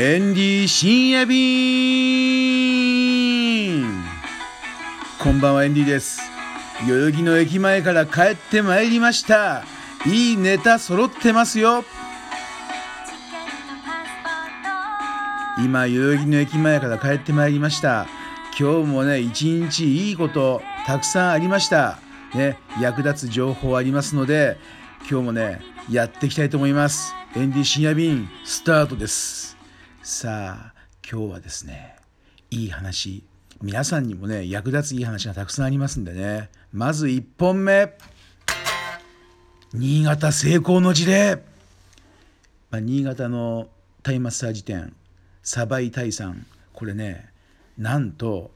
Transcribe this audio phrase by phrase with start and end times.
[0.00, 1.34] エンディ深夜便
[5.18, 6.20] こんばんはエンディです。
[6.86, 9.64] 代々木の駅前から帰ってまいりました。
[10.06, 11.84] いいネタ揃ってますよ。
[15.58, 18.06] 今代々木の駅前から帰ってまいりました。
[18.56, 21.98] 今日もね一日いいことたくさんありました。
[22.36, 24.58] ね役立つ情報ありますので
[25.10, 25.60] 今日もね
[25.90, 27.16] やっていきたいと思います。
[27.34, 29.57] エンディ深夜便スタートです。
[30.10, 30.74] さあ
[31.06, 31.94] 今日はですね
[32.50, 33.22] いい話
[33.60, 36.48] 皆さんにもね役立ついい話がたくさんありますんでね。
[36.72, 37.92] まず1本目。
[39.74, 41.36] 新潟成功の事例、
[42.70, 43.68] まあ、新潟の
[44.02, 44.94] タイマッサージ店
[45.42, 46.46] サバイタイさん。
[46.72, 47.28] これね
[47.76, 48.50] なんと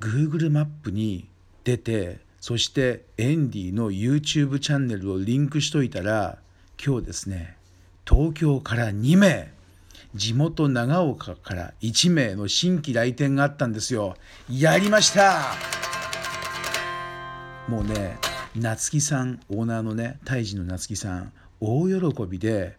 [0.00, 1.30] Google マップに
[1.64, 6.36] 出てそしてエンディの YouTube チャンネルをリンクしといたら
[6.78, 7.56] 今日ですね
[8.06, 9.54] 東京から2名
[10.14, 14.16] 地元長岡から1名の新規来店があったんですよ。
[14.48, 15.42] やりました。
[17.68, 18.16] もうね
[18.54, 22.76] 夏木さんオーナーのね胎児の夏木さん大喜びで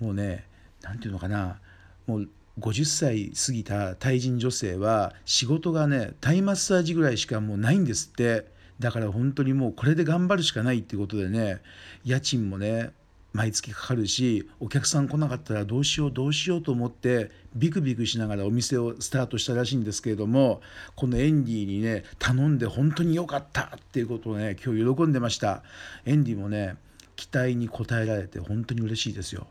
[0.00, 0.44] もうね
[0.82, 1.58] 何て言うのかな
[2.06, 2.28] もう
[2.60, 8.56] 50歳過ぎた対人女性は仕事がねタイマッサージぐらいしかもうないんですって。
[8.78, 11.60] だから本当にもうこれで頑張るしかないってことでね
[12.04, 12.92] 家賃もね
[13.38, 20.60] 毎月かかるしお客さん来なかったらどうしようどうしようと思ってビクビクしながらお店をスタートしたらしいんですけれども
[20.96, 25.62] このエンディにね頼んで本当に良かったっていうことをね今日喜んでました。
[26.04, 26.74] エンディもね
[27.14, 29.46] 期待に応えられて本当に嬉しいですよ。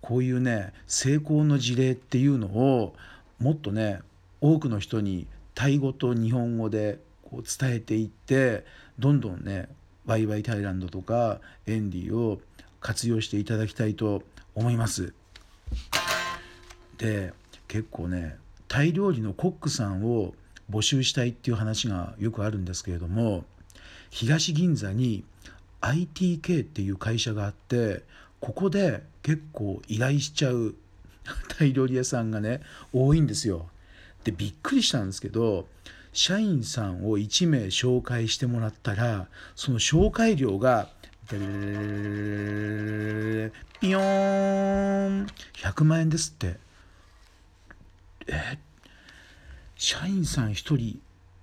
[0.00, 2.96] こういうね成功の事例っていうのを
[3.38, 4.00] もっとね
[4.40, 8.64] 多くの人にタイ語と日本語でこう伝えていって
[8.98, 9.68] どんどんね
[10.06, 12.40] ワイワイタイランドとかエンディを
[12.82, 14.22] 活用していただきたいと
[14.54, 15.14] 思います。
[16.98, 17.32] で
[17.68, 18.36] 結構ね
[18.68, 20.34] タイ料理のコックさんを
[20.70, 23.44] 募集したいっていう話がよくあるんですけれども
[24.10, 25.24] 東銀座に
[25.80, 28.02] ITK っていう会社があって
[28.40, 30.74] ここで結構依頼しちゃう
[31.48, 32.60] タイ料理屋さんがね
[32.92, 33.68] 多いんですよ。
[34.24, 35.66] でびっくりしたんですけど
[36.12, 40.90] 社員さんを1名紹介してもらったらその紹介料が
[41.28, 41.36] ピ
[43.90, 45.26] ヨーン。
[45.54, 46.58] 100万円ですって。
[48.26, 48.58] え
[49.76, 51.00] 社員さん1人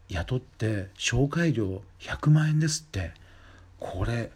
[0.09, 3.13] 雇って紹介料100万円ですって。
[3.79, 4.31] これ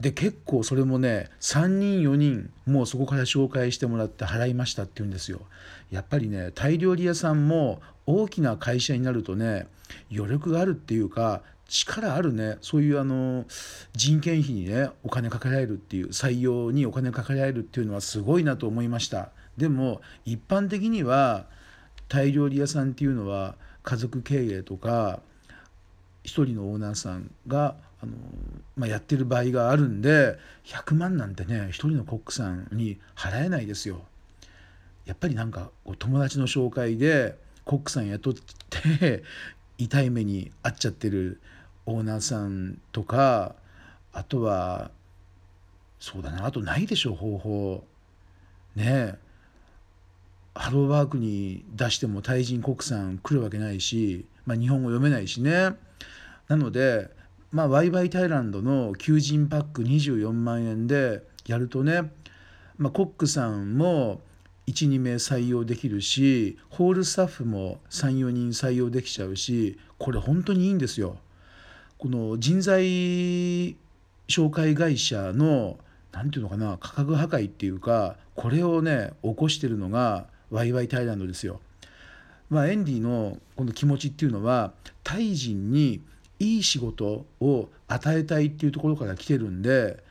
[0.00, 5.40] で結構それもね3人4人もうそこから紹介してもらって払いましたって言うんですよ。
[5.90, 9.66] やっぱりねタイ料理屋さんも大きな会社になるとね
[10.12, 13.44] 余力があるっていうか力あるねそういうあの
[13.94, 21.46] 人件費にねお金かけられるっていう採用にお金かけられるっていうのはすごいなと思いましたでも一般的には
[22.08, 23.54] タイ料理屋さんっていうのは
[23.84, 25.20] 家族経営とか
[26.24, 28.12] 一人のオーナーさんがあの、
[28.76, 34.02] まあ、やってる場合があるんで100万なんてね一人のコックさんに払えないですよ。
[35.06, 38.34] やっぱりなんか友達の紹介でコックさん雇っ
[38.68, 39.22] て
[39.78, 41.40] 痛い目に遭っちゃってる
[41.90, 43.54] オーナーさんとか
[44.12, 44.90] あとは
[45.98, 47.84] そうだなあとないでしょ方法。
[48.74, 49.18] ねえ。
[50.54, 55.76] ハローワークに出しても対人国産来るわけないし、まあ、日本語読めないしね。
[56.48, 57.10] なので
[57.52, 62.10] まあワイワイタイランドの求人パック24万円でやるとね、
[62.78, 64.20] まあ、コックさんも
[64.66, 71.16] 12名採用できるしホールスタッフも34人採用できちゃうしこれ本当にいいんですよ。
[72.00, 73.76] この人材
[74.26, 75.78] 紹介会社の
[76.12, 81.60] 何て言うのかな価格破壊っていうかこれをね起こしてるのがワイワイタイランドですよ。
[82.48, 84.72] まあ、エンディのこの気持ちっていうのは
[85.04, 86.00] タイ人に
[86.38, 90.02] いい仕事を与えたいっていうところから来てるんで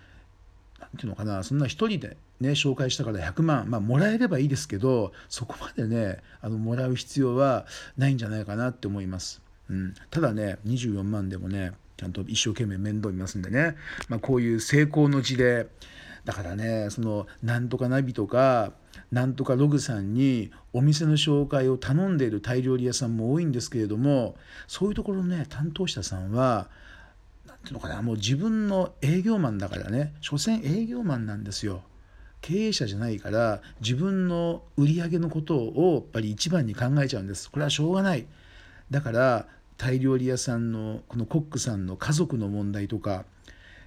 [0.80, 7.66] 何て言うのかなそんな一人でね紹介したから100万まあもらえればいいですけどそこまでねあのもらう必要は
[7.98, 9.42] ないんじゃないかなって思います。
[9.70, 13.76] うん、ただね24万でもねちゃんと一生懸命面倒見ますんでね、
[14.08, 15.68] まあ、こういう成功の事例
[16.26, 18.72] だからねそのなんとかナビとか
[19.12, 24.36] なんとかログさんにお店の紹介を頼んでいるタイ料理屋さんも多いんですけれども
[24.68, 26.70] そういうところのね担当者さんは
[27.48, 31.82] 何ていうのかなもう自分の営業マンだからね所詮営業マンなんですよ。
[32.42, 37.52] 経営者じゃないから自分の売り上げのことをやっぱり一番に考えちゃうんです。
[37.52, 38.28] これはしょうがない。
[38.90, 39.46] だから
[39.80, 43.24] タイ料理屋さんのこのコックさんの家族の問題とか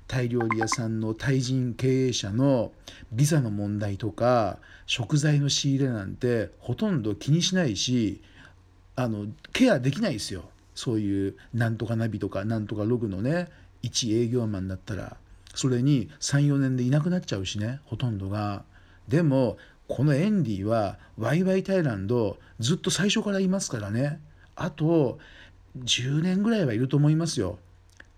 [0.08, 2.72] タイ料理屋さんのタイ人経営者の
[3.12, 8.22] ビザの問題とか食材の仕入れなんてほとんど気にしないし
[8.96, 10.44] あのケアできないですよ。
[10.74, 13.48] そういうなんとかナビとかなんとかログのね
[13.82, 15.16] 一営業マンだったら。
[15.54, 18.64] それに34年でいなくなっちゃうしねほとんどが。
[19.08, 19.58] でも
[19.88, 24.20] このエンディはワイワイタイランドずっと最初からいますからね。
[24.56, 25.18] あと
[25.78, 27.58] 10年ぐらいはいると思いますよ。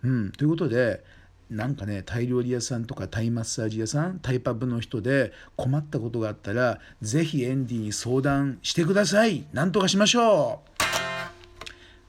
[0.03, 1.03] うん、ということで
[1.51, 9.45] なんかねタイ料理屋さんとかタイマッサージ屋さんタイパブの人で困ったことがあったら是非エンディに相談してください。
[9.53, 10.85] なんとかしましょう。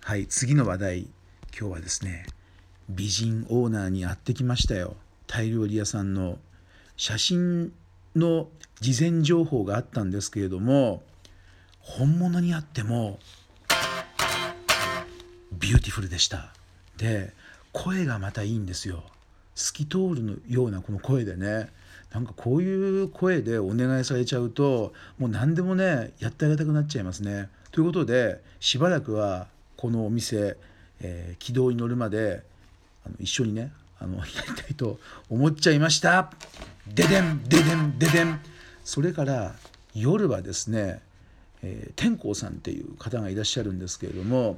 [0.01, 0.99] はい次の話題。
[1.57, 2.25] 今日はですね
[2.89, 4.95] 美人オーナーに会ってきましたよ。
[5.27, 6.37] タイ料理屋さんの
[6.97, 7.73] 写真
[8.15, 8.47] の
[8.79, 11.03] 事前情報があったんですけれども
[11.79, 13.19] 本物に会っても
[15.59, 16.53] ビューティフルでした
[16.97, 17.33] で
[17.71, 19.03] 声がまたいいんですよ
[19.55, 21.69] 透き通るのようなこの声でね
[22.13, 27.49] なんかこういう声でお願いされちゃうともう何でもねやってあげたくなっちゃいますね。
[27.71, 30.55] ということでしばらくはこのお店、
[31.01, 32.43] えー、軌道に乗るまで
[33.05, 34.97] あの一緒にねあの やりたいと
[35.29, 36.31] 思っちゃいました。
[36.87, 38.39] ででんででんででん
[38.85, 39.55] それから
[39.93, 41.01] 夜はですね、
[41.63, 44.57] えー、天功さんっていう方がいらっしゃるんですけれども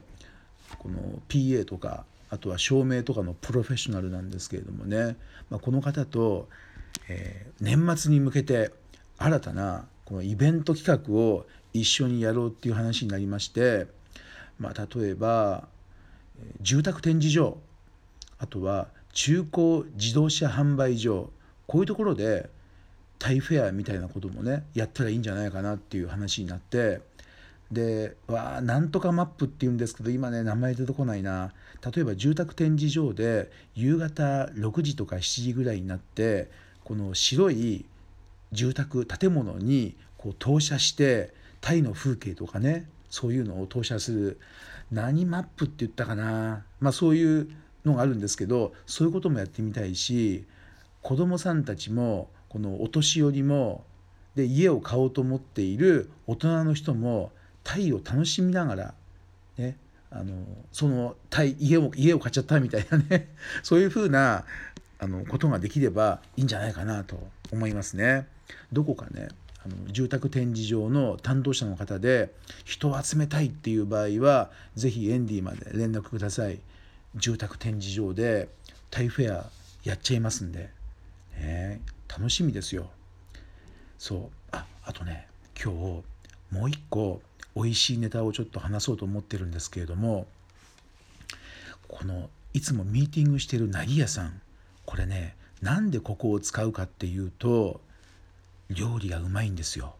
[0.79, 0.97] この
[1.29, 5.15] PA とかあとは照明とかのプロフェッショナルなんですけれどもね、
[5.49, 6.49] まあ、この方と、
[7.09, 8.71] えー、年末に向けて
[9.17, 13.87] 新たなこのイベント企画を一緒にやろうっていう話になりまして、
[14.59, 15.67] まあ、例えば
[16.61, 17.57] 住宅展示場
[18.39, 21.31] あとは中古自動車販売所
[21.65, 22.49] こういうところで
[23.19, 27.01] タイフェアみたいなこともねやったらいいんじゃないかなっていう話になって
[27.71, 31.51] でわあなんとかマップっていうんですけど今ね名前出てこないな。
[31.93, 36.49] 例えば住宅展示場で夕方6時とか7時ぐらいになって
[36.83, 37.85] この白い
[38.51, 44.39] 住宅建物にこう投射してタイの風景とかねそういうのを投射する
[44.91, 46.63] 何マップって言ったかな。
[46.79, 47.49] まあそういう
[47.85, 50.45] のがあるんですけどそういうこともやってみたいし
[51.01, 53.83] 子どもさんたちもこのお年寄りも
[54.35, 57.31] で家を買おうと思っている大人の人も
[57.67, 58.93] タイを楽しみながら
[59.57, 59.75] ね
[60.09, 61.17] あのその
[61.59, 63.27] 家を家を買っちゃったみたいなね
[63.61, 64.45] そういうふうな
[64.99, 68.25] あのことができればいいんじゃないかなと思いますね。
[68.71, 69.27] どこかね
[69.65, 72.33] あの住宅展示場の担当者の方で
[72.63, 76.61] 人を集めたいっていう場合は是非エンディまで連絡ください。
[77.15, 78.47] 住宅展示場で
[78.89, 79.49] タイフェア
[79.83, 80.69] やっちゃいますんで、
[81.37, 82.89] ね、楽しみですよ。
[83.99, 85.27] そうああとね
[85.61, 86.03] 今日
[86.55, 87.21] もう一個
[87.57, 90.27] 美味しいネタをちょっと話そうと思ってるんですけれども
[91.87, 94.41] このいつもミーティングしてるなぎ屋さん
[94.85, 97.81] これねなんでここを使うかっていうと
[98.69, 99.95] 料理がうまいんですよ。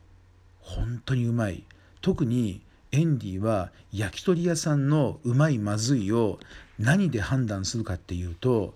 [0.62, 1.63] 本当にうまい。
[2.01, 2.62] 特に
[2.92, 6.39] エンディは焼き鳥屋さんのうまいまずいを
[6.77, 8.74] 何で判断するかっていうと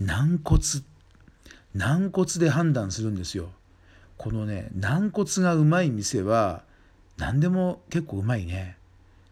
[0.00, 0.62] 軟骨。
[1.74, 3.50] 軟骨で判断するんですよ。
[4.16, 6.62] このね軟骨がうまい店は
[7.20, 8.76] 何でも結構うまいね。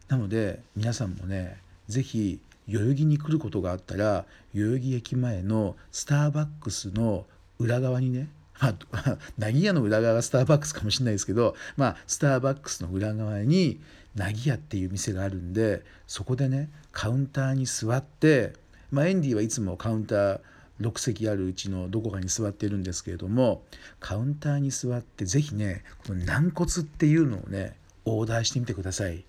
[0.09, 1.57] なので皆さんもね
[1.89, 7.25] 是非代々木に来ることがあったら代々木駅前のスターバックスの
[7.59, 8.29] 裏側にね
[8.61, 13.81] まあ、なぎ屋の裏側がスターバックスかもしれないですけど、まあ、スターバックスの裏側に
[14.17, 18.55] なぎ屋っていう店があるんでそこでねカウンターに座って、
[18.91, 20.41] まあ、エンディはいつもカウンター
[20.81, 23.63] 6席あるうちのどこかに座ってるんですけれども
[24.01, 29.25] カウンターに座って是非ねこの軟骨っていうのをねオーダーしてみてください。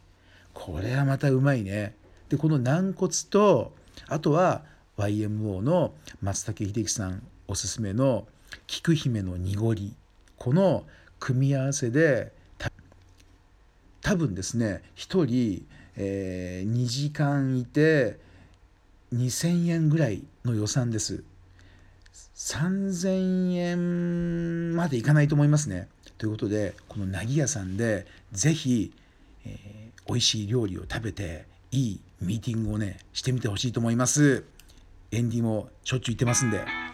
[0.53, 1.95] これはまたうまいね。
[2.29, 3.73] でこの軟骨と
[4.07, 4.63] あとは
[4.97, 8.27] YMO の松竹秀樹さんおすすめの
[8.67, 9.95] 菊姫の濁り
[10.37, 10.85] この
[11.19, 12.31] 組み合わせで
[14.01, 15.65] 多分ですね1人、
[15.95, 18.19] えー、2時間いて
[19.13, 21.23] 2,000円ぐらいの予算です。
[22.49, 25.87] 3,000円までいかないと思いますね。
[26.17, 28.91] ということでこのなぎ屋さんで是非、
[29.45, 34.43] えー、美味しい料理を食べていいミーティングをねしてみてほしいと思います。
[35.11, 36.88] エンディもしょっちゅう行ってますんで。